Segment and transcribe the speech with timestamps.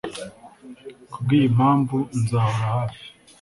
[1.11, 3.05] Kubw'iyi mpamvu nzahora hafi